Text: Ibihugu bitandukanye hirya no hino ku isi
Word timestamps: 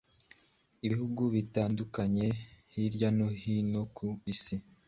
Ibihugu 0.85 1.21
bitandukanye 1.35 2.27
hirya 2.73 3.09
no 3.17 3.27
hino 3.41 3.81
ku 3.95 4.07
isi 4.33 4.55